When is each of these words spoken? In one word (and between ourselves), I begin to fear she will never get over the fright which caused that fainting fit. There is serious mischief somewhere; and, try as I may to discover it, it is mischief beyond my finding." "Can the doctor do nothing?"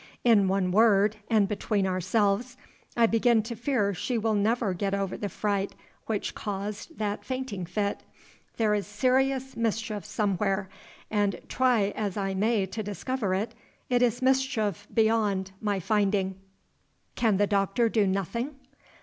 In 0.23 0.47
one 0.47 0.71
word 0.71 1.17
(and 1.29 1.47
between 1.47 1.85
ourselves), 1.85 2.57
I 2.97 3.05
begin 3.05 3.43
to 3.43 3.55
fear 3.55 3.93
she 3.93 4.17
will 4.17 4.33
never 4.33 4.73
get 4.73 4.95
over 4.95 5.15
the 5.15 5.29
fright 5.29 5.75
which 6.07 6.33
caused 6.33 6.97
that 6.97 7.23
fainting 7.23 7.67
fit. 7.67 8.01
There 8.57 8.73
is 8.73 8.87
serious 8.87 9.55
mischief 9.55 10.03
somewhere; 10.03 10.69
and, 11.11 11.39
try 11.47 11.93
as 11.95 12.17
I 12.17 12.33
may 12.33 12.65
to 12.65 12.81
discover 12.81 13.35
it, 13.35 13.53
it 13.91 14.01
is 14.01 14.23
mischief 14.23 14.87
beyond 14.91 15.51
my 15.61 15.79
finding." 15.79 16.33
"Can 17.13 17.37
the 17.37 17.45
doctor 17.45 17.87
do 17.87 18.07
nothing?" 18.07 18.55